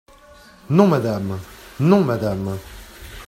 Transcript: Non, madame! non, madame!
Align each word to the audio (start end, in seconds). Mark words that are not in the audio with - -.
Non, 0.77 0.87
madame! 0.93 1.33
non, 1.89 2.01
madame! 2.03 2.53